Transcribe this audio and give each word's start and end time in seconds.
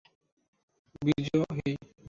বীর্যু, 1.01 1.39
হেই! 1.57 1.73